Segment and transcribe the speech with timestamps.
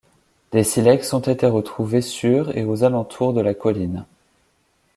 [0.51, 4.07] Des silex ont été retrouvés sur et aux alentours de la colline.